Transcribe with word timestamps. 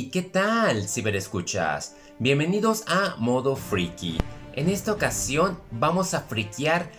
¿qué 0.00 0.22
tal, 0.22 0.88
ciberescuchas? 0.88 1.96
Bienvenidos 2.18 2.82
a 2.86 3.16
Modo 3.18 3.56
Freaky. 3.56 4.16
En 4.54 4.70
esta 4.70 4.90
ocasión 4.90 5.58
vamos 5.70 6.14
a 6.14 6.22
friquear 6.22 6.90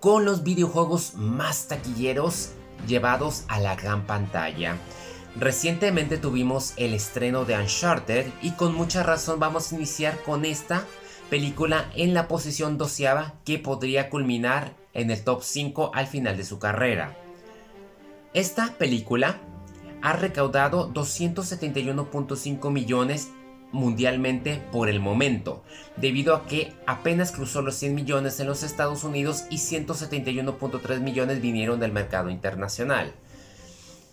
con 0.00 0.26
los 0.26 0.42
videojuegos 0.42 1.14
más 1.14 1.68
taquilleros 1.68 2.50
llevados 2.86 3.44
a 3.48 3.58
la 3.58 3.74
gran 3.74 4.06
pantalla. 4.06 4.76
Recientemente 5.34 6.18
tuvimos 6.18 6.74
el 6.76 6.92
estreno 6.92 7.46
de 7.46 7.56
Uncharted 7.56 8.26
y 8.42 8.50
con 8.50 8.74
mucha 8.74 9.02
razón 9.02 9.40
vamos 9.40 9.72
a 9.72 9.76
iniciar 9.76 10.22
con 10.22 10.44
esta 10.44 10.84
película 11.30 11.90
en 11.96 12.12
la 12.12 12.28
posición 12.28 12.76
doceava 12.76 13.32
que 13.46 13.58
podría 13.58 14.10
culminar 14.10 14.76
en 14.92 15.10
el 15.10 15.24
top 15.24 15.42
5 15.42 15.92
al 15.94 16.06
final 16.06 16.36
de 16.36 16.44
su 16.44 16.58
carrera. 16.58 17.16
Esta 18.34 18.74
película 18.76 19.40
ha 20.02 20.12
recaudado 20.14 20.92
271.5 20.92 22.70
millones 22.70 23.30
mundialmente 23.72 24.62
por 24.70 24.88
el 24.88 25.00
momento, 25.00 25.62
debido 25.96 26.36
a 26.36 26.46
que 26.46 26.72
apenas 26.86 27.32
cruzó 27.32 27.62
los 27.62 27.74
100 27.76 27.94
millones 27.94 28.38
en 28.38 28.46
los 28.46 28.62
Estados 28.62 29.02
Unidos 29.02 29.44
y 29.50 29.56
171.3 29.56 31.00
millones 31.00 31.40
vinieron 31.40 31.80
del 31.80 31.92
mercado 31.92 32.30
internacional. 32.30 33.14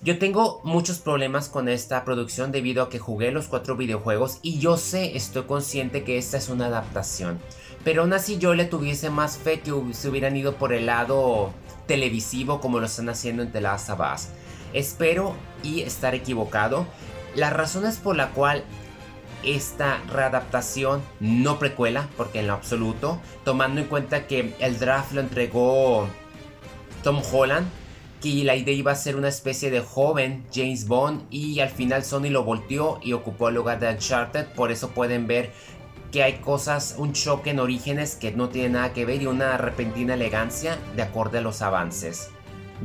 Yo 0.02 0.17
tengo 0.17 0.62
muchos 0.63 0.99
problemas 0.99 1.49
con 1.49 1.67
esta 1.67 2.05
producción 2.05 2.53
debido 2.53 2.84
a 2.84 2.90
que 2.90 2.99
jugué 2.99 3.31
los 3.31 3.49
cuatro 3.49 3.76
videojuegos 3.76 4.40
y 4.41 4.59
yo 4.59 4.77
sé, 4.77 5.17
estoy 5.17 5.43
consciente 5.43 6.05
que 6.05 6.17
esta 6.17 6.37
es 6.37 6.48
una 6.48 6.67
adaptación. 6.67 7.37
Pero 7.84 8.03
aún 8.03 8.13
así 8.13 8.37
yo 8.37 8.55
le 8.55 8.63
tuviese 8.63 9.09
más 9.09 9.37
fe 9.37 9.59
que 9.59 9.73
se 9.91 10.07
hubieran 10.07 10.37
ido 10.37 10.55
por 10.55 10.71
el 10.71 10.85
lado 10.85 11.51
televisivo 11.85 12.62
como 12.62 12.79
lo 12.79 12.85
están 12.85 13.09
haciendo 13.09 13.43
en 13.43 13.51
The 13.51 13.59
Last 13.59 13.90
of 13.90 13.99
Us. 13.99 14.27
Espero 14.73 15.36
y 15.63 15.82
estar 15.82 16.16
equivocado. 16.16 16.85
Las 17.35 17.54
razones 17.54 17.98
por 17.98 18.16
la 18.16 18.30
cual 18.32 18.63
esta 19.43 20.02
readaptación 20.12 21.02
no 21.20 21.60
precuela, 21.60 22.10
porque 22.18 22.40
en 22.40 22.48
lo 22.48 22.54
absoluto, 22.54 23.21
tomando 23.43 23.82
en 23.82 23.88
cuenta 23.88 24.27
que 24.27 24.54
el 24.60 24.80
draft 24.80 25.13
lo 25.13 25.21
entregó 25.21 26.08
Tom 27.04 27.21
Holland, 27.32 27.68
que 28.21 28.43
la 28.43 28.55
idea 28.55 28.74
iba 28.74 28.91
a 28.91 28.96
ser 28.96 29.16
una 29.16 29.30
especie 29.30 29.71
de 29.71 29.80
joven 29.80 30.46
James 30.54 30.88
Bond 30.88 31.24
y 31.30 31.62
al 31.62 31.70
final 31.70 32.04
Sony 32.04 32.30
lo 32.30 32.43
volteó 32.43 32.99
y 33.02 33.13
ocupó 33.13 33.48
el 33.48 33.55
lugar 33.55 33.80
de 33.80 33.90
Uncharted, 33.90 34.48
por 34.48 34.71
eso 34.71 34.90
pueden 34.90 35.26
ver 35.26 35.52
que 36.12 36.24
hay 36.24 36.40
cosas, 36.40 36.96
un 36.98 37.13
choque 37.13 37.52
en 37.52 37.60
orígenes 37.60 38.15
que 38.15 38.32
no 38.32 38.49
tiene 38.49 38.70
nada 38.70 38.93
que 38.93 39.05
ver 39.05 39.21
y 39.21 39.27
una 39.27 39.58
repentina 39.58 40.15
elegancia 40.15 40.77
de 40.96 41.04
acorde 41.04 41.38
a 41.38 41.41
los 41.41 41.62
avances. 41.62 42.30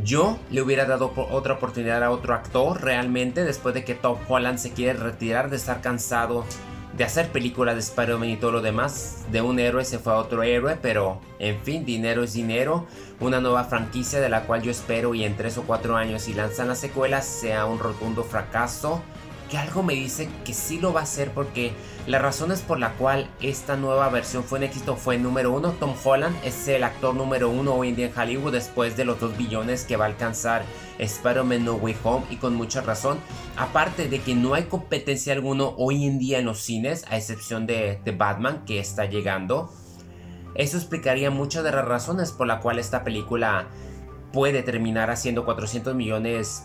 Yo 0.02 0.38
le 0.50 0.60
hubiera 0.60 0.86
dado 0.86 1.12
otra 1.30 1.54
oportunidad 1.54 2.02
a 2.02 2.10
otro 2.10 2.34
actor 2.34 2.82
realmente 2.82 3.44
después 3.44 3.74
de 3.74 3.84
que 3.84 3.94
Tom 3.94 4.18
Holland 4.28 4.58
se 4.58 4.72
quiere 4.72 4.98
retirar 4.98 5.50
de 5.50 5.56
estar 5.56 5.80
cansado 5.80 6.44
de 6.96 7.04
hacer 7.04 7.28
películas 7.30 7.74
de 7.74 7.80
Spider-Man 7.80 8.30
y 8.30 8.36
todo 8.36 8.52
lo 8.52 8.60
demás. 8.60 9.24
De 9.30 9.42
un 9.42 9.58
héroe 9.58 9.84
se 9.84 9.98
fue 9.98 10.12
a 10.12 10.16
otro 10.16 10.42
héroe, 10.42 10.78
pero 10.80 11.20
en 11.38 11.60
fin, 11.60 11.84
dinero 11.84 12.22
es 12.22 12.34
dinero. 12.34 12.86
Una 13.20 13.40
nueva 13.40 13.64
franquicia 13.64 14.20
de 14.20 14.28
la 14.28 14.42
cual 14.42 14.62
yo 14.62 14.70
espero 14.70 15.14
y 15.14 15.24
en 15.24 15.36
3 15.36 15.58
o 15.58 15.62
4 15.62 15.96
años 15.96 16.22
si 16.22 16.34
lanzan 16.34 16.68
la 16.68 16.74
secuela 16.74 17.22
sea 17.22 17.66
un 17.66 17.78
rotundo 17.78 18.22
fracaso 18.24 19.02
algo 19.56 19.82
me 19.82 19.94
dice 19.94 20.28
que 20.44 20.54
sí 20.54 20.78
lo 20.78 20.92
va 20.92 21.00
a 21.00 21.02
hacer 21.04 21.30
porque 21.32 21.72
las 22.06 22.22
razones 22.22 22.62
por 22.62 22.78
la 22.78 22.92
cual 22.94 23.28
esta 23.40 23.76
nueva 23.76 24.08
versión 24.08 24.44
fue 24.44 24.58
un 24.58 24.64
éxito 24.64 24.96
fue 24.96 25.18
número 25.18 25.52
uno, 25.52 25.72
Tom 25.72 25.94
Holland 26.02 26.36
es 26.44 26.68
el 26.68 26.84
actor 26.84 27.14
número 27.14 27.50
uno 27.50 27.74
hoy 27.74 27.88
en 27.88 27.96
día 27.96 28.06
en 28.06 28.18
Hollywood 28.18 28.52
después 28.52 28.96
de 28.96 29.04
los 29.04 29.20
2 29.20 29.36
billones 29.36 29.84
que 29.84 29.96
va 29.96 30.04
a 30.04 30.08
alcanzar 30.08 30.64
Spider-Man 30.98 31.64
No 31.64 31.74
Way 31.74 31.96
Home 32.04 32.26
y 32.30 32.36
con 32.36 32.54
mucha 32.54 32.80
razón. 32.80 33.18
Aparte 33.56 34.08
de 34.08 34.20
que 34.20 34.34
no 34.34 34.54
hay 34.54 34.64
competencia 34.64 35.32
alguno 35.32 35.74
hoy 35.76 36.04
en 36.04 36.18
día 36.18 36.38
en 36.38 36.46
los 36.46 36.60
cines 36.60 37.04
a 37.08 37.16
excepción 37.16 37.66
de, 37.66 38.00
de 38.04 38.12
Batman 38.12 38.64
que 38.64 38.78
está 38.78 39.06
llegando. 39.06 39.72
Eso 40.54 40.76
explicaría 40.76 41.30
muchas 41.30 41.64
de 41.64 41.72
las 41.72 41.84
razones 41.84 42.32
por 42.32 42.46
la 42.46 42.60
cual 42.60 42.78
esta 42.78 43.02
película 43.02 43.66
puede 44.32 44.62
terminar 44.62 45.10
haciendo 45.10 45.44
400 45.44 45.94
millones 45.94 46.64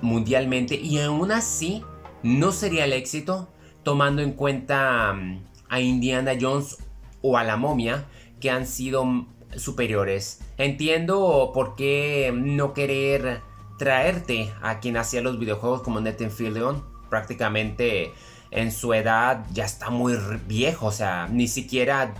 mundialmente 0.00 0.74
y 0.74 1.00
aún 1.00 1.32
así 1.32 1.84
no 2.22 2.52
sería 2.52 2.84
el 2.84 2.92
éxito 2.92 3.48
tomando 3.82 4.22
en 4.22 4.32
cuenta 4.32 5.12
mm, 5.12 5.44
a 5.68 5.80
Indiana 5.80 6.32
Jones 6.40 6.78
o 7.20 7.36
a 7.36 7.44
la 7.44 7.56
momia 7.56 8.04
que 8.40 8.50
han 8.50 8.66
sido 8.66 9.04
mm, 9.04 9.26
superiores. 9.56 10.40
Entiendo 10.58 11.50
por 11.54 11.74
qué 11.74 12.32
no 12.34 12.74
querer 12.74 13.40
traerte 13.78 14.52
a 14.62 14.80
quien 14.80 14.96
hacía 14.96 15.22
los 15.22 15.38
videojuegos 15.38 15.82
como 15.82 16.00
Nathan 16.00 16.30
Fillion. 16.30 16.84
Prácticamente 17.10 18.12
en 18.50 18.70
su 18.70 18.94
edad 18.94 19.44
ya 19.52 19.64
está 19.64 19.90
muy 19.90 20.16
viejo. 20.46 20.86
O 20.86 20.92
sea, 20.92 21.28
ni 21.30 21.48
siquiera 21.48 22.14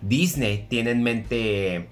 Disney 0.00 0.66
tiene 0.68 0.92
en 0.92 1.02
mente 1.02 1.88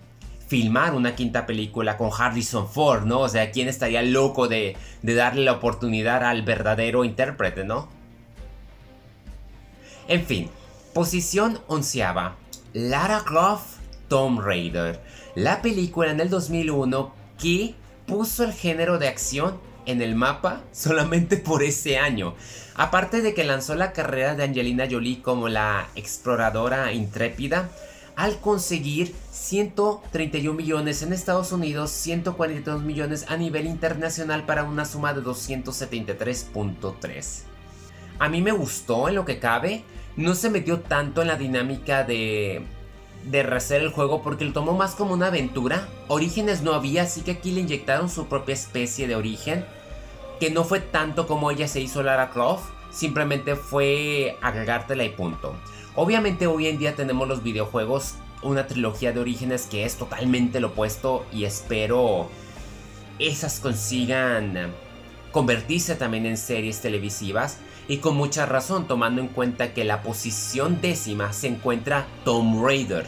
filmar 0.48 0.94
una 0.94 1.14
quinta 1.14 1.47
película 1.47 1.97
con 1.97 2.10
Harrison 2.16 2.69
Ford, 2.69 3.04
¿no? 3.04 3.20
O 3.20 3.28
sea, 3.28 3.50
¿quién 3.50 3.69
estaría 3.69 4.03
loco 4.03 4.48
de, 4.48 4.76
darle 5.03 5.44
la 5.44 5.53
oportunidad 5.53 6.25
al 6.25 6.42
verdadero 6.42 7.04
intérprete, 7.04 7.64
¿no? 7.64 7.88
En 10.08 10.25
fin, 10.25 10.50
posición 10.94 11.60
onceava. 11.69 12.37
Lara 12.72 13.22
Croft 13.25 13.76
Tomb 14.08 14.41
Raider. 14.41 15.00
La 15.34 15.60
película 15.60 16.10
en 16.10 16.20
el 16.20 16.31
2001 16.31 17.12
que 17.38 17.75
puso 18.06 18.44
el 18.44 18.53
género 18.53 18.98
de 18.98 19.08
acción 19.08 19.60
en 19.84 20.00
el 20.03 20.14
mapa 20.14 20.62
solamente 20.72 21.37
por 21.37 21.62
ese 21.62 21.98
año. 21.98 22.34
Aparte 22.75 23.20
de 23.20 23.34
que 23.34 23.44
lanzó 23.44 23.75
la 23.75 23.92
carrera 23.92 24.34
de 24.34 24.44
Angelina 24.44 24.87
Jolie 24.91 25.20
como 25.20 25.48
la 25.48 25.88
exploradora 25.94 26.92
intrépida, 26.92 27.69
al 28.19 28.39
conseguir 28.41 29.15
131 29.31 30.53
millones 30.53 31.03
en 31.03 31.12
Estados 31.12 31.53
Unidos, 31.53 31.93
142 31.93 32.83
millones 32.83 33.27
a 33.29 33.37
nivel 33.37 33.67
internacional 33.67 34.45
para 34.45 34.65
una 34.65 34.84
suma 34.84 35.15
de 35.15 35.23
273.3. 35.23 37.43
A 38.19 38.29
mí 38.29 38.43
me 38.43 38.51
gustó 38.51 39.09
en 39.09 39.15
lo 39.15 39.25
que 39.25 39.39
cabe, 39.39 39.84
no 40.17 40.34
se 40.34 40.51
metió 40.51 40.81
tanto 40.81 41.23
en 41.23 41.29
la 41.29 41.37
dinámica 41.37 42.03
de 42.03 42.67
de 43.25 43.43
rehacer 43.43 43.83
el 43.83 43.91
juego 43.91 44.23
porque 44.23 44.45
lo 44.45 44.53
tomó 44.53 44.73
más 44.73 44.95
como 44.97 45.15
una 45.15 45.29
aventura. 45.29 45.87
Orígenes 46.09 46.62
no 46.62 46.73
había, 46.73 47.03
así 47.03 47.21
que 47.23 47.31
aquí 47.33 47.50
le 47.53 47.61
inyectaron 47.61 48.09
su 48.09 48.27
propia 48.27 48.55
especie 48.55 49.06
de 49.06 49.15
origen, 49.15 49.65
que 50.41 50.50
no 50.50 50.65
fue 50.65 50.81
tanto 50.81 51.29
como 51.29 51.53
ella 51.53 51.69
se 51.69 51.81
hizo 51.81 52.03
Lara 52.03 52.31
Croft, 52.31 52.65
simplemente 52.91 53.55
fue 53.55 54.37
agregártela 54.41 55.05
y 55.05 55.11
punto. 55.11 55.55
Obviamente 56.00 56.47
hoy 56.47 56.69
en 56.69 56.78
día 56.78 56.94
tenemos 56.94 57.26
los 57.26 57.42
videojuegos, 57.42 58.14
una 58.44 58.69
trilogía 58.69 59.10
de 59.10 59.19
orígenes 59.19 59.66
que 59.66 59.84
es 59.84 59.97
totalmente 59.97 60.60
lo 60.60 60.69
opuesto 60.69 61.26
y 61.32 61.42
espero 61.42 62.28
esas 63.19 63.59
consigan 63.59 64.72
convertirse 65.32 65.97
también 65.97 66.25
en 66.25 66.37
series 66.37 66.81
televisivas 66.81 67.58
y 67.88 67.97
con 67.97 68.16
mucha 68.16 68.47
razón 68.47 68.87
tomando 68.87 69.20
en 69.20 69.26
cuenta 69.26 69.75
que 69.75 69.82
la 69.82 70.04
posición 70.04 70.81
décima 70.81 71.32
se 71.32 71.48
encuentra 71.48 72.06
Tomb 72.25 72.64
Raider, 72.64 73.06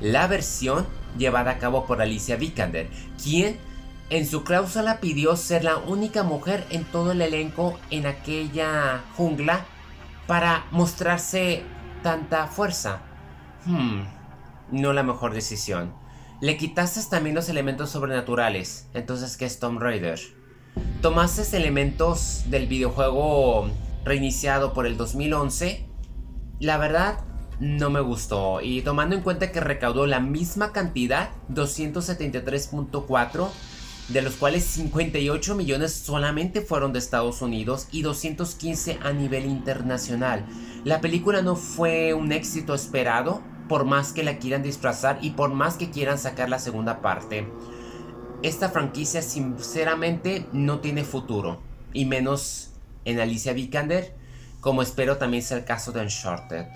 la 0.00 0.28
versión 0.28 0.86
llevada 1.18 1.50
a 1.50 1.58
cabo 1.58 1.84
por 1.84 2.00
Alicia 2.00 2.36
Vikander, 2.36 2.88
quien 3.20 3.58
en 4.08 4.24
su 4.24 4.44
cláusula 4.44 5.00
pidió 5.00 5.34
ser 5.34 5.64
la 5.64 5.78
única 5.78 6.22
mujer 6.22 6.64
en 6.70 6.84
todo 6.84 7.10
el 7.10 7.22
elenco 7.22 7.76
en 7.90 8.06
aquella 8.06 9.02
jungla 9.16 9.66
para 10.28 10.66
mostrarse 10.70 11.64
tanta 12.02 12.46
fuerza. 12.46 13.02
Hmm, 13.66 14.02
no 14.70 14.92
la 14.92 15.02
mejor 15.02 15.34
decisión. 15.34 15.94
Le 16.40 16.56
quitaste 16.56 17.00
también 17.10 17.34
los 17.34 17.48
elementos 17.48 17.90
sobrenaturales. 17.90 18.88
Entonces, 18.94 19.36
¿qué 19.36 19.44
es 19.44 19.58
Tomb 19.58 19.80
Raider? 19.80 20.18
Tomaste 21.02 21.56
elementos 21.56 22.44
del 22.46 22.66
videojuego 22.66 23.70
reiniciado 24.04 24.72
por 24.72 24.86
el 24.86 24.96
2011. 24.96 25.86
La 26.60 26.78
verdad, 26.78 27.18
no 27.58 27.90
me 27.90 28.00
gustó. 28.00 28.60
Y 28.62 28.82
tomando 28.82 29.14
en 29.14 29.22
cuenta 29.22 29.52
que 29.52 29.60
recaudó 29.60 30.06
la 30.06 30.20
misma 30.20 30.72
cantidad, 30.72 31.30
273.4 31.50 33.48
de 34.12 34.22
los 34.22 34.34
cuales 34.34 34.64
58 34.64 35.54
millones 35.54 35.92
solamente 35.92 36.62
fueron 36.62 36.92
de 36.92 36.98
Estados 36.98 37.42
Unidos 37.42 37.86
y 37.92 38.02
215 38.02 38.98
a 39.02 39.12
nivel 39.12 39.46
internacional. 39.46 40.46
La 40.84 41.00
película 41.00 41.42
no 41.42 41.54
fue 41.54 42.12
un 42.14 42.32
éxito 42.32 42.74
esperado, 42.74 43.42
por 43.68 43.84
más 43.84 44.12
que 44.12 44.24
la 44.24 44.38
quieran 44.38 44.64
disfrazar 44.64 45.18
y 45.22 45.30
por 45.30 45.50
más 45.50 45.76
que 45.76 45.90
quieran 45.90 46.18
sacar 46.18 46.48
la 46.48 46.58
segunda 46.58 47.00
parte. 47.00 47.46
Esta 48.42 48.70
franquicia 48.70 49.22
sinceramente 49.22 50.46
no 50.52 50.80
tiene 50.80 51.04
futuro, 51.04 51.60
y 51.92 52.04
menos 52.04 52.70
en 53.04 53.20
Alicia 53.20 53.52
Vikander, 53.52 54.16
como 54.60 54.82
espero 54.82 55.18
también 55.18 55.44
sea 55.44 55.58
el 55.58 55.64
caso 55.64 55.92
de 55.92 56.00
Uncharted. 56.00 56.66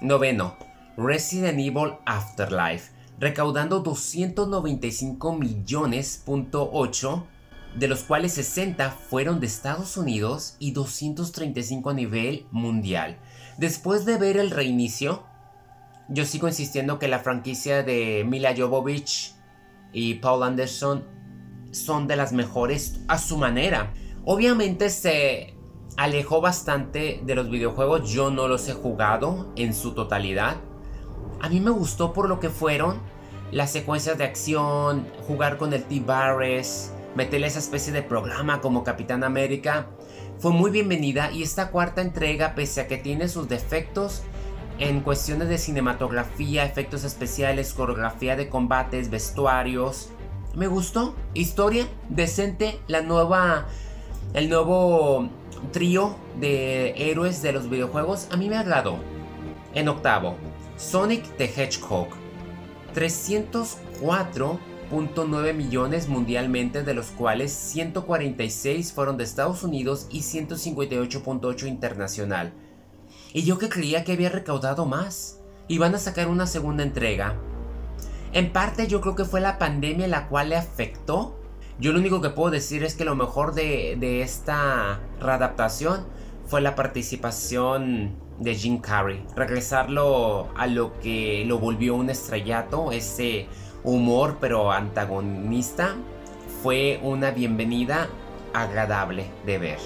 Noveno, 0.00 0.56
Resident 0.96 1.60
Evil 1.60 1.94
Afterlife 2.06 2.95
recaudando 3.18 3.80
295 3.80 5.36
millones 5.36 6.22
de 7.76 7.88
los 7.88 8.02
cuales 8.04 8.32
60 8.32 8.90
fueron 8.90 9.40
de 9.40 9.46
Estados 9.46 9.96
Unidos 9.96 10.56
y 10.58 10.72
235 10.72 11.90
a 11.90 11.94
nivel 11.94 12.46
mundial. 12.50 13.18
Después 13.58 14.04
de 14.04 14.18
ver 14.18 14.36
el 14.36 14.50
reinicio, 14.50 15.24
yo 16.08 16.24
sigo 16.24 16.48
insistiendo 16.48 16.98
que 16.98 17.08
la 17.08 17.18
franquicia 17.18 17.82
de 17.82 18.24
Mila 18.26 18.54
Jovovich 18.56 19.34
y 19.92 20.14
Paul 20.14 20.42
Anderson 20.42 21.04
son 21.72 22.06
de 22.06 22.16
las 22.16 22.32
mejores 22.32 23.00
a 23.08 23.18
su 23.18 23.36
manera. 23.38 23.92
Obviamente 24.24 24.90
se 24.90 25.54
alejó 25.96 26.40
bastante 26.40 27.20
de 27.24 27.34
los 27.34 27.50
videojuegos, 27.50 28.10
yo 28.10 28.30
no 28.30 28.48
los 28.48 28.68
he 28.68 28.72
jugado 28.72 29.52
en 29.56 29.74
su 29.74 29.92
totalidad. 29.92 30.56
A 31.40 31.48
mí 31.48 31.60
me 31.60 31.70
gustó 31.70 32.12
por 32.12 32.28
lo 32.28 32.40
que 32.40 32.50
fueron 32.50 32.98
las 33.52 33.70
secuencias 33.70 34.18
de 34.18 34.24
acción, 34.24 35.06
jugar 35.26 35.58
con 35.58 35.72
el 35.72 35.84
T-Barres, 35.84 36.92
meterle 37.14 37.46
esa 37.46 37.58
especie 37.58 37.92
de 37.92 38.02
programa 38.02 38.60
como 38.60 38.84
Capitán 38.84 39.22
América. 39.22 39.86
Fue 40.38 40.50
muy 40.50 40.70
bienvenida 40.70 41.30
y 41.30 41.42
esta 41.42 41.70
cuarta 41.70 42.02
entrega, 42.02 42.54
pese 42.54 42.80
a 42.80 42.88
que 42.88 42.96
tiene 42.96 43.28
sus 43.28 43.48
defectos 43.48 44.22
en 44.78 45.00
cuestiones 45.00 45.48
de 45.48 45.58
cinematografía, 45.58 46.64
efectos 46.64 47.04
especiales, 47.04 47.72
coreografía 47.72 48.36
de 48.36 48.48
combates, 48.48 49.08
vestuarios, 49.08 50.10
me 50.54 50.66
gustó. 50.66 51.14
Historia 51.34 51.86
decente, 52.08 52.80
la 52.88 53.02
nueva, 53.02 53.66
el 54.34 54.48
nuevo 54.48 55.28
trío 55.72 56.16
de 56.40 57.10
héroes 57.10 57.42
de 57.42 57.52
los 57.52 57.70
videojuegos, 57.70 58.28
a 58.32 58.36
mí 58.36 58.48
me 58.48 58.56
agradó. 58.56 58.98
En 59.74 59.88
octavo, 59.88 60.36
Sonic 60.76 61.24
the 61.38 61.46
Hedgehog. 61.46 62.08
304.9 62.94 65.54
millones 65.54 66.08
mundialmente, 66.08 66.82
de 66.82 66.92
los 66.92 67.06
cuales 67.06 67.50
146 67.52 68.92
fueron 68.92 69.16
de 69.16 69.24
Estados 69.24 69.62
Unidos 69.62 70.06
y 70.10 70.20
158.8 70.20 71.66
internacional. 71.66 72.52
Y 73.32 73.44
yo 73.44 73.56
que 73.58 73.70
creía 73.70 74.04
que 74.04 74.12
había 74.12 74.28
recaudado 74.28 74.84
más. 74.84 75.40
Y 75.66 75.78
van 75.78 75.94
a 75.94 75.98
sacar 75.98 76.28
una 76.28 76.46
segunda 76.46 76.82
entrega. 76.82 77.36
En 78.32 78.52
parte 78.52 78.86
yo 78.86 79.00
creo 79.00 79.16
que 79.16 79.24
fue 79.24 79.40
la 79.40 79.58
pandemia 79.58 80.06
la 80.08 80.28
cual 80.28 80.50
le 80.50 80.56
afectó. 80.56 81.40
Yo 81.80 81.92
lo 81.92 81.98
único 81.98 82.20
que 82.20 82.28
puedo 82.30 82.50
decir 82.50 82.84
es 82.84 82.94
que 82.94 83.06
lo 83.06 83.16
mejor 83.16 83.54
de, 83.54 83.96
de 83.98 84.20
esta 84.20 85.00
readaptación 85.20 86.06
fue 86.46 86.60
la 86.60 86.74
participación 86.74 88.25
de 88.38 88.54
Jim 88.54 88.78
Carrey. 88.78 89.24
Regresarlo 89.34 90.48
a 90.56 90.66
lo 90.66 90.98
que 91.00 91.44
lo 91.46 91.58
volvió 91.58 91.94
un 91.94 92.10
estrellato, 92.10 92.92
ese 92.92 93.46
humor 93.84 94.38
pero 94.40 94.72
antagonista, 94.72 95.96
fue 96.62 97.00
una 97.02 97.30
bienvenida 97.30 98.08
agradable 98.52 99.26
de 99.44 99.58
ver. 99.58 99.78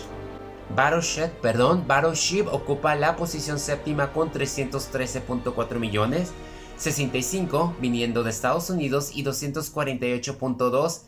Battleship, 0.75 1.31
perdón, 1.43 1.85
Battleship 1.87 2.47
ocupa 2.51 2.95
la 2.95 3.17
posición 3.17 3.59
séptima 3.59 4.13
con 4.13 4.33
313.4 4.33 5.79
millones, 5.79 6.33
65 6.77 7.75
viniendo 7.81 8.23
de 8.23 8.31
Estados 8.31 8.71
Unidos 8.71 9.11
y 9.15 9.25
248.2 9.25 11.03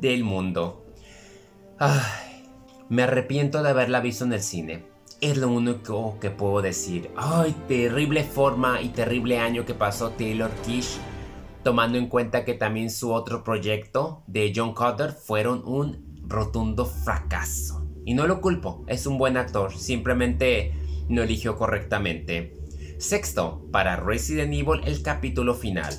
del 0.00 0.24
mundo. 0.24 0.84
Ay, 1.78 2.50
me 2.88 3.04
arrepiento 3.04 3.62
de 3.62 3.70
haberla 3.70 4.00
visto 4.00 4.24
en 4.24 4.32
el 4.32 4.42
cine. 4.42 4.95
Es 5.22 5.38
lo 5.38 5.48
único 5.48 6.18
que 6.20 6.28
puedo 6.30 6.60
decir. 6.60 7.10
Ay, 7.16 7.56
terrible 7.68 8.22
forma 8.22 8.82
y 8.82 8.90
terrible 8.90 9.38
año 9.38 9.64
que 9.64 9.72
pasó 9.72 10.10
Taylor 10.10 10.50
Kish, 10.66 10.98
tomando 11.64 11.96
en 11.96 12.08
cuenta 12.08 12.44
que 12.44 12.52
también 12.52 12.90
su 12.90 13.12
otro 13.12 13.42
proyecto 13.42 14.22
de 14.26 14.52
John 14.54 14.74
Carter 14.74 15.12
fueron 15.12 15.62
un 15.64 16.22
rotundo 16.26 16.84
fracaso. 16.84 17.86
Y 18.04 18.12
no 18.12 18.26
lo 18.26 18.42
culpo, 18.42 18.84
es 18.88 19.06
un 19.06 19.16
buen 19.16 19.38
actor, 19.38 19.72
simplemente 19.72 20.74
no 21.08 21.22
eligió 21.22 21.56
correctamente. 21.56 22.52
Sexto, 22.98 23.66
para 23.72 23.96
Resident 23.96 24.52
Evil 24.52 24.82
el 24.84 25.02
capítulo 25.02 25.54
final, 25.54 25.94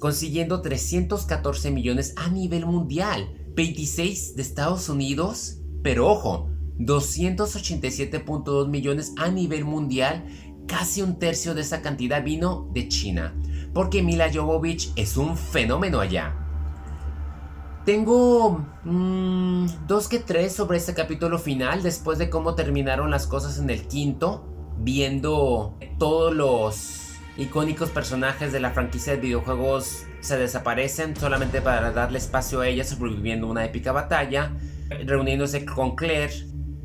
consiguiendo 0.00 0.62
314 0.62 1.70
millones 1.70 2.12
a 2.16 2.28
nivel 2.28 2.66
mundial, 2.66 3.46
26 3.54 4.34
de 4.34 4.42
Estados 4.42 4.88
Unidos, 4.88 5.60
pero 5.82 6.08
ojo, 6.08 6.50
287.2 6.78 8.68
millones 8.68 9.12
a 9.16 9.28
nivel 9.28 9.64
mundial, 9.64 10.24
casi 10.66 11.02
un 11.02 11.18
tercio 11.18 11.54
de 11.54 11.62
esa 11.62 11.82
cantidad 11.82 12.22
vino 12.22 12.68
de 12.72 12.88
China, 12.88 13.34
porque 13.72 14.02
Mila 14.02 14.30
Jovovich 14.32 14.92
es 14.96 15.16
un 15.16 15.36
fenómeno 15.36 16.00
allá. 16.00 16.34
Tengo 17.84 18.66
mm, 18.84 19.86
dos 19.86 20.08
que 20.08 20.18
tres 20.18 20.52
sobre 20.52 20.78
este 20.78 20.92
capítulo 20.92 21.38
final, 21.38 21.82
después 21.82 22.18
de 22.18 22.28
cómo 22.28 22.56
terminaron 22.56 23.10
las 23.10 23.26
cosas 23.26 23.58
en 23.58 23.70
el 23.70 23.86
quinto, 23.86 24.44
viendo 24.78 25.78
todos 25.98 26.34
los 26.34 27.12
icónicos 27.36 27.90
personajes 27.90 28.52
de 28.52 28.60
la 28.60 28.70
franquicia 28.70 29.12
de 29.14 29.20
videojuegos 29.20 30.04
se 30.20 30.38
desaparecen 30.38 31.14
solamente 31.14 31.60
para 31.60 31.92
darle 31.92 32.18
espacio 32.18 32.60
a 32.60 32.68
ella 32.68 32.82
sobreviviendo 32.82 33.46
una 33.46 33.64
épica 33.64 33.92
batalla, 33.92 34.52
reuniéndose 35.04 35.64
con 35.64 35.94
Claire, 35.94 36.34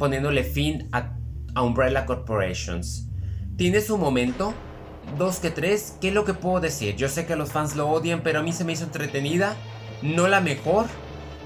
poniéndole 0.02 0.44
fin 0.44 0.90
a, 0.94 1.16
Umbrella 1.62 2.08
Corporations. 2.08 3.08
Tiene 3.56 3.82
su 3.82 4.00
momento, 4.00 4.56
dos 5.16 5.38
que 5.38 5.52
tres, 5.52 5.96
¿qué 6.02 6.08
es 6.08 6.14
lo 6.16 6.26
que 6.26 6.34
puedo 6.34 6.60
decir? 6.60 6.96
Yo 6.96 7.08
sé 7.08 7.28
que 7.28 7.36
los 7.36 7.52
fans 7.52 7.76
lo 7.76 7.88
odian, 7.88 8.24
pero 8.24 8.40
a 8.40 8.42
mí 8.42 8.52
se 8.52 8.64
me 8.64 8.74
hizo 8.74 8.86
entretenida 8.86 9.56
no 10.02 10.28
la 10.28 10.42
mejor, 10.42 10.88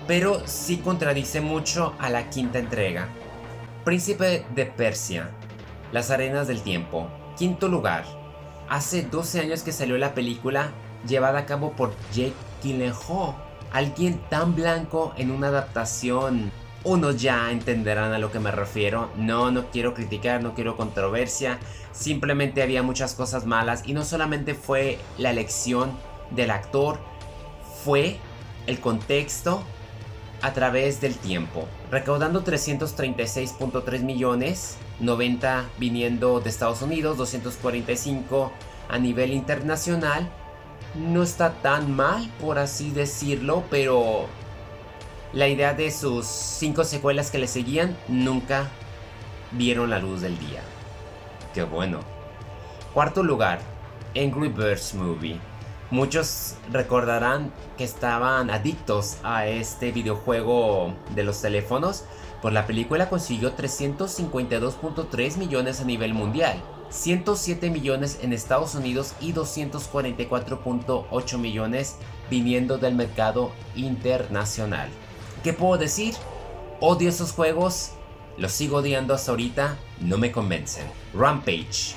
pero 0.08 0.42
sí 0.48 0.78
contradice 0.78 1.42
mucho 1.42 1.96
a 2.00 2.10
la 2.10 2.30
quinta 2.30 2.58
entrega. 2.58 3.10
Príncipe 3.84 4.46
de 4.56 4.66
Persia, 4.66 5.32
Las 5.92 6.10
Arenas 6.10 6.48
del 6.48 6.62
Tiempo, 6.62 7.10
quinto 7.38 7.68
lugar. 7.68 8.06
Hace 8.70 9.02
12 9.02 9.42
años 9.42 9.64
que 9.64 9.74
salió 9.74 9.98
la 9.98 10.14
película 10.14 10.72
llevada 11.06 11.40
a 11.40 11.46
cabo 11.46 11.74
por 11.74 11.94
Jake 12.14 12.32
Gyllenhaal, 12.64 13.36
alguien 13.74 14.22
tan 14.30 14.56
blanco 14.56 15.14
en 15.18 15.32
una 15.32 15.50
adaptación. 15.50 16.54
Unos 16.86 17.20
ya 17.20 17.52
entenderán 17.52 18.14
a 18.14 18.20
lo 18.20 18.32
que 18.32 18.40
me 18.40 18.52
refiero. 18.52 19.10
No, 19.18 19.50
no 19.50 19.72
quiero 19.72 19.96
criticar, 19.96 20.44
no 20.44 20.54
quiero 20.54 20.78
controversia. 20.78 21.58
Simplemente 21.92 22.62
había 22.62 22.84
muchas 22.84 23.16
cosas 23.16 23.48
malas 23.48 23.82
y 23.88 23.94
no 23.94 24.06
solamente 24.06 24.54
fue 24.54 25.00
la 25.18 25.32
elección 25.32 25.98
del 26.30 26.52
actor, 26.52 27.00
fue 27.84 28.18
el 28.68 28.80
contexto 28.80 29.64
a 30.44 30.54
través 30.54 31.02
del 31.02 31.16
tiempo, 31.16 31.68
recaudando 31.90 32.44
336.3 32.44 34.02
millones, 34.02 34.78
90 35.00 35.66
viniendo 35.80 36.40
de 36.40 36.52
Estados 36.52 36.84
Unidos, 36.84 37.18
245 37.18 38.52
a 38.90 39.00
nivel 39.00 39.34
internacional. 39.34 40.30
No 40.94 41.24
está 41.24 41.54
tan 41.64 41.96
mal, 41.96 42.30
por 42.40 42.60
así 42.60 42.92
decirlo, 42.92 43.64
pero 43.72 44.28
la 45.36 45.48
idea 45.50 45.74
de 45.74 45.92
sus 45.92 46.26
cinco 46.26 46.86
secuelas 46.86 47.30
que 47.30 47.38
le 47.38 47.48
seguían 47.48 47.98
nunca 48.08 48.70
vieron 49.52 49.90
la 49.90 50.00
luz 50.00 50.22
del 50.22 50.40
día. 50.40 50.62
Qué 51.54 51.64
bueno. 51.64 52.00
Cuarto 52.94 53.22
lugar, 53.22 53.60
Angry 54.16 54.48
Birds 54.48 54.94
Movie. 54.94 55.38
Muchos 55.92 56.56
recordarán 56.72 57.52
que 57.78 57.84
estaban 57.84 58.50
adictos 58.50 59.18
a 59.24 59.46
este 59.46 59.92
videojuego 59.92 60.96
de 61.14 61.24
los 61.24 61.42
teléfonos, 61.42 62.06
pues 62.42 62.54
la 62.54 62.66
película 62.66 63.10
consiguió 63.10 63.58
352.3 63.58 65.38
millones 65.38 65.82
a 65.82 65.84
nivel 65.84 66.14
mundial, 66.14 66.64
107 66.90 67.70
millones 67.72 68.20
en 68.22 68.32
Estados 68.32 68.74
Unidos 68.74 69.14
y 69.20 69.34
244.8 69.34 71.38
millones 71.38 71.98
viniendo 72.30 72.78
del 72.78 72.96
mercado 72.96 73.52
internacional. 73.76 74.88
¿Qué 75.46 75.54
puedo 75.54 75.78
decir? 75.78 76.16
Odio 76.82 77.08
esos 77.08 77.32
juegos, 77.32 77.92
los 78.36 78.52
sigo 78.52 78.78
odiando 78.78 79.14
hasta 79.14 79.30
ahorita, 79.30 79.78
no 80.02 80.18
me 80.18 80.32
convencen. 80.32 80.88
Rampage, 81.14 81.94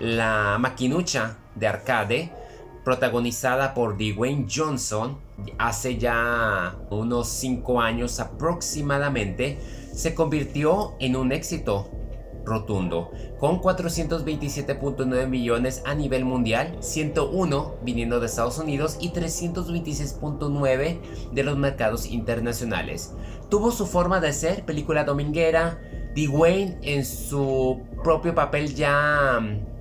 la 0.00 0.56
maquinucha 0.58 1.36
de 1.54 1.66
arcade, 1.66 2.32
protagonizada 2.86 3.74
por 3.74 3.98
Dwayne 3.98 4.46
Johnson 4.50 5.18
hace 5.58 5.98
ya 5.98 6.76
unos 6.88 7.28
5 7.28 7.82
años 7.82 8.18
aproximadamente, 8.18 9.58
se 9.92 10.14
convirtió 10.14 10.94
en 10.98 11.16
un 11.16 11.32
éxito 11.32 11.90
rotundo, 12.46 13.10
con 13.38 13.60
427.9 13.60 15.28
millones 15.28 15.82
a 15.84 15.94
nivel 15.94 16.24
mundial, 16.24 16.78
101 16.80 17.74
viniendo 17.82 18.20
de 18.20 18.26
Estados 18.26 18.58
Unidos 18.58 18.96
y 19.00 19.10
326.9 19.10 21.00
de 21.32 21.42
los 21.42 21.58
mercados 21.58 22.06
internacionales. 22.06 23.12
Tuvo 23.50 23.70
su 23.70 23.86
forma 23.86 24.20
de 24.20 24.32
ser, 24.32 24.64
película 24.64 25.04
dominguera, 25.04 25.78
Dwayne 26.14 26.78
en 26.80 27.04
su 27.04 27.82
propio 28.02 28.34
papel 28.34 28.74
ya 28.74 29.38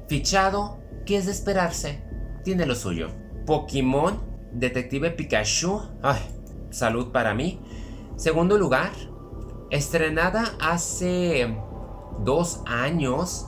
fichado, 0.09 0.79
que 1.05 1.15
es 1.15 1.27
de 1.27 1.31
esperarse 1.31 2.03
tiene 2.45 2.65
lo 2.67 2.75
suyo. 2.75 3.09
Pokémon, 3.45 4.21
Detective 4.53 5.11
Pikachu, 5.11 5.81
ay, 6.01 6.21
salud 6.69 7.11
para 7.11 7.33
mí. 7.33 7.59
Segundo 8.15 8.57
lugar, 8.57 8.91
estrenada 9.71 10.55
hace 10.61 11.57
dos 12.23 12.61
años, 12.65 13.47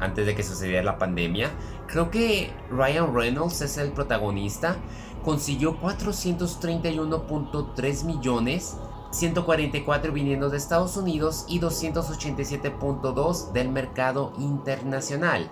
antes 0.00 0.26
de 0.26 0.34
que 0.34 0.42
sucediera 0.42 0.82
la 0.82 0.98
pandemia, 0.98 1.50
creo 1.86 2.10
que 2.10 2.52
Ryan 2.70 3.14
Reynolds 3.14 3.62
es 3.62 3.78
el 3.78 3.92
protagonista, 3.92 4.76
consiguió 5.24 5.80
431.3 5.80 8.04
millones 8.04 8.76
144 9.10 10.12
viniendo 10.12 10.50
de 10.50 10.58
Estados 10.58 10.96
Unidos 10.96 11.44
y 11.48 11.60
287.2 11.60 13.52
del 13.52 13.68
mercado 13.70 14.32
internacional. 14.38 15.50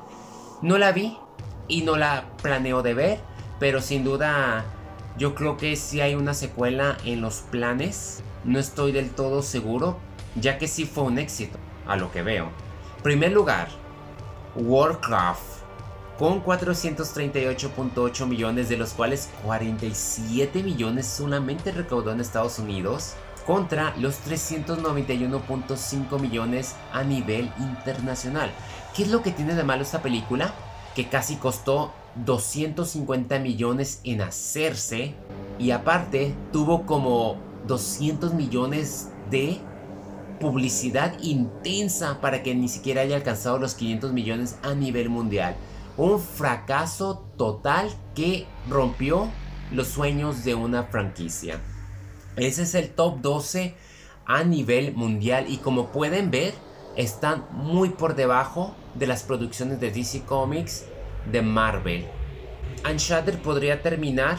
No 0.60 0.78
la 0.78 0.92
vi 0.92 1.18
y 1.66 1.82
no 1.82 1.96
la 1.96 2.26
planeo 2.42 2.82
de 2.82 2.94
ver, 2.94 3.20
pero 3.58 3.80
sin 3.80 4.04
duda 4.04 4.64
yo 5.16 5.34
creo 5.34 5.56
que 5.56 5.76
si 5.76 6.00
hay 6.00 6.14
una 6.14 6.34
secuela 6.34 6.96
en 7.04 7.20
los 7.20 7.38
planes. 7.38 8.22
No 8.44 8.58
estoy 8.58 8.92
del 8.92 9.10
todo 9.10 9.42
seguro, 9.42 9.96
ya 10.34 10.58
que 10.58 10.68
sí 10.68 10.84
fue 10.84 11.04
un 11.04 11.18
éxito, 11.18 11.58
a 11.86 11.96
lo 11.96 12.10
que 12.10 12.22
veo. 12.22 12.50
Primer 13.02 13.32
lugar, 13.32 13.68
Warcraft, 14.56 15.54
con 16.18 16.42
438.8 16.44 18.26
millones, 18.26 18.68
de 18.68 18.76
los 18.76 18.92
cuales 18.92 19.30
47 19.42 20.62
millones 20.62 21.06
solamente 21.06 21.72
recaudó 21.72 22.12
en 22.12 22.20
Estados 22.20 22.58
Unidos 22.58 23.14
contra 23.46 23.94
los 23.96 24.24
391.5 24.24 26.20
millones 26.20 26.76
a 26.92 27.02
nivel 27.02 27.52
internacional. 27.58 28.50
¿Qué 28.94 29.02
es 29.02 29.10
lo 29.10 29.22
que 29.22 29.32
tiene 29.32 29.54
de 29.54 29.64
malo 29.64 29.82
esta 29.82 30.02
película? 30.02 30.54
Que 30.94 31.08
casi 31.08 31.36
costó 31.36 31.92
250 32.24 33.38
millones 33.40 34.00
en 34.04 34.22
hacerse 34.22 35.14
y 35.58 35.72
aparte 35.72 36.34
tuvo 36.52 36.86
como 36.86 37.36
200 37.66 38.34
millones 38.34 39.10
de 39.30 39.58
publicidad 40.38 41.18
intensa 41.20 42.20
para 42.20 42.42
que 42.42 42.54
ni 42.54 42.68
siquiera 42.68 43.02
haya 43.02 43.16
alcanzado 43.16 43.58
los 43.58 43.74
500 43.74 44.12
millones 44.12 44.58
a 44.62 44.74
nivel 44.74 45.08
mundial. 45.08 45.56
Un 45.96 46.20
fracaso 46.20 47.26
total 47.36 47.90
que 48.14 48.46
rompió 48.68 49.30
los 49.72 49.88
sueños 49.88 50.44
de 50.44 50.54
una 50.54 50.84
franquicia. 50.84 51.60
Ese 52.36 52.62
es 52.62 52.74
el 52.74 52.90
top 52.90 53.20
12 53.20 53.74
a 54.26 54.44
nivel 54.44 54.94
mundial 54.94 55.46
y 55.48 55.58
como 55.58 55.92
pueden 55.92 56.30
ver 56.30 56.54
están 56.96 57.46
muy 57.52 57.90
por 57.90 58.14
debajo 58.14 58.74
de 58.94 59.06
las 59.06 59.22
producciones 59.22 59.80
de 59.80 59.90
DC 59.90 60.22
Comics 60.24 60.84
de 61.30 61.42
Marvel. 61.42 62.06
Uncharted 62.88 63.38
podría 63.38 63.82
terminar 63.82 64.38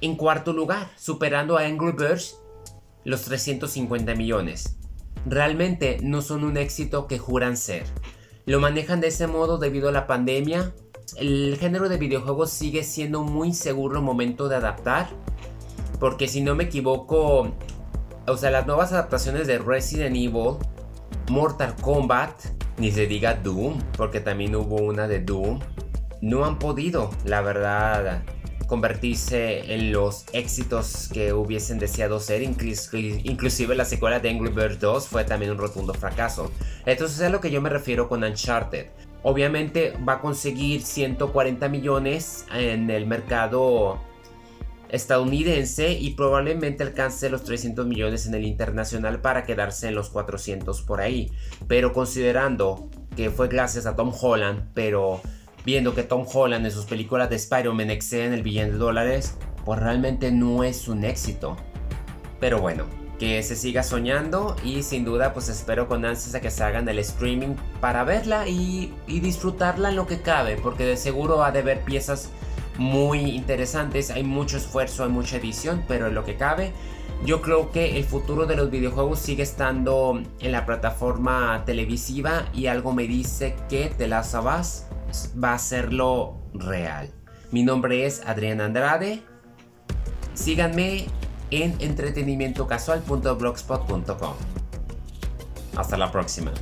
en 0.00 0.16
cuarto 0.16 0.52
lugar, 0.52 0.90
superando 0.96 1.56
a 1.56 1.62
Angry 1.62 1.92
Birds 1.92 2.36
los 3.04 3.22
350 3.22 4.14
millones. 4.14 4.76
Realmente 5.24 5.98
no 6.02 6.22
son 6.22 6.44
un 6.44 6.56
éxito 6.56 7.06
que 7.06 7.18
juran 7.18 7.56
ser. 7.56 7.84
Lo 8.44 8.60
manejan 8.60 9.00
de 9.00 9.08
ese 9.08 9.26
modo 9.26 9.58
debido 9.58 9.88
a 9.88 9.92
la 9.92 10.06
pandemia. 10.06 10.72
El 11.16 11.56
género 11.58 11.88
de 11.88 11.96
videojuegos 11.96 12.50
sigue 12.50 12.82
siendo 12.82 13.22
muy 13.22 13.54
seguro 13.54 14.02
momento 14.02 14.48
de 14.48 14.56
adaptar 14.56 15.08
porque 15.98 16.28
si 16.28 16.40
no 16.40 16.54
me 16.54 16.64
equivoco, 16.64 17.52
o 18.26 18.36
sea, 18.36 18.50
las 18.50 18.66
nuevas 18.66 18.92
adaptaciones 18.92 19.46
de 19.46 19.58
Resident 19.58 20.14
Evil, 20.16 20.56
Mortal 21.30 21.74
Kombat, 21.80 22.32
ni 22.78 22.90
se 22.90 23.06
diga 23.06 23.34
Doom, 23.34 23.78
porque 23.96 24.20
también 24.20 24.54
hubo 24.54 24.76
una 24.76 25.08
de 25.08 25.20
Doom, 25.20 25.60
no 26.20 26.44
han 26.44 26.58
podido, 26.58 27.10
la 27.24 27.40
verdad, 27.40 28.22
convertirse 28.66 29.74
en 29.74 29.92
los 29.92 30.24
éxitos 30.32 31.08
que 31.12 31.32
hubiesen 31.32 31.78
deseado 31.78 32.20
ser. 32.20 32.42
Inclusive 32.42 33.74
la 33.74 33.84
secuela 33.84 34.20
de 34.20 34.30
Angry 34.30 34.50
Birds 34.50 34.80
2 34.80 35.08
fue 35.08 35.24
también 35.24 35.52
un 35.52 35.58
rotundo 35.58 35.94
fracaso. 35.94 36.50
Entonces 36.84 37.18
es 37.18 37.26
a 37.26 37.30
lo 37.30 37.40
que 37.40 37.50
yo 37.50 37.60
me 37.62 37.70
refiero 37.70 38.08
con 38.08 38.24
Uncharted. 38.24 38.86
Obviamente 39.22 39.94
va 40.08 40.14
a 40.14 40.20
conseguir 40.20 40.82
140 40.82 41.68
millones 41.68 42.46
en 42.54 42.90
el 42.90 43.06
mercado 43.06 44.00
estadounidense 44.88 45.90
y 45.92 46.10
probablemente 46.10 46.84
alcance 46.84 47.28
los 47.28 47.42
300 47.42 47.86
millones 47.86 48.26
en 48.26 48.34
el 48.34 48.44
internacional 48.44 49.20
para 49.20 49.42
quedarse 49.42 49.88
en 49.88 49.96
los 49.96 50.10
400 50.10 50.82
por 50.82 51.00
ahí. 51.00 51.32
Pero 51.66 51.92
considerando 51.92 52.88
que 53.16 53.30
fue 53.30 53.48
gracias 53.48 53.86
a 53.86 53.96
Tom 53.96 54.12
Holland, 54.18 54.70
pero 54.74 55.20
viendo 55.66 55.96
que 55.96 56.04
Tom 56.04 56.24
Holland 56.32 56.64
en 56.64 56.70
sus 56.70 56.84
películas 56.84 57.28
de 57.28 57.34
Spider-Man 57.36 57.90
exceden 57.90 58.32
el 58.32 58.44
billón 58.44 58.70
de 58.70 58.78
dólares, 58.78 59.34
pues 59.64 59.80
realmente 59.80 60.30
no 60.30 60.62
es 60.62 60.86
un 60.86 61.04
éxito. 61.04 61.56
Pero 62.38 62.60
bueno, 62.60 62.84
que 63.18 63.42
se 63.42 63.56
siga 63.56 63.82
soñando 63.82 64.54
y 64.62 64.84
sin 64.84 65.04
duda 65.04 65.34
pues 65.34 65.48
espero 65.48 65.88
con 65.88 66.04
ansias 66.04 66.36
a 66.36 66.40
que 66.40 66.52
se 66.52 66.62
hagan 66.62 66.88
el 66.88 67.00
streaming 67.00 67.56
para 67.80 68.04
verla 68.04 68.46
y, 68.46 68.94
y 69.08 69.18
disfrutarla 69.18 69.88
en 69.88 69.96
lo 69.96 70.06
que 70.06 70.22
cabe, 70.22 70.56
porque 70.56 70.84
de 70.84 70.96
seguro 70.96 71.42
ha 71.42 71.50
de 71.50 71.58
haber 71.58 71.80
piezas 71.80 72.30
muy 72.78 73.18
interesantes, 73.30 74.10
hay 74.10 74.22
mucho 74.22 74.58
esfuerzo, 74.58 75.02
hay 75.02 75.10
mucha 75.10 75.38
edición, 75.38 75.84
pero 75.88 76.06
en 76.06 76.14
lo 76.14 76.24
que 76.24 76.36
cabe, 76.36 76.72
yo 77.24 77.42
creo 77.42 77.72
que 77.72 77.98
el 77.98 78.04
futuro 78.04 78.46
de 78.46 78.54
los 78.54 78.70
videojuegos 78.70 79.18
sigue 79.18 79.42
estando 79.42 80.22
en 80.38 80.52
la 80.52 80.64
plataforma 80.64 81.64
televisiva 81.66 82.44
y 82.54 82.66
algo 82.66 82.92
me 82.92 83.08
dice 83.08 83.56
que 83.68 83.90
The 83.96 84.06
Last 84.06 84.34
of 84.36 84.46
Us 84.60 84.86
va 85.42 85.54
a 85.54 85.58
serlo 85.58 86.36
real. 86.54 87.10
Mi 87.50 87.62
nombre 87.62 88.04
es 88.06 88.22
Adrián 88.26 88.60
Andrade. 88.60 89.22
Síganme 90.34 91.06
en 91.50 91.80
entretenimientocasual.blogspot.com. 91.80 94.34
Hasta 95.76 95.96
la 95.96 96.10
próxima. 96.10 96.52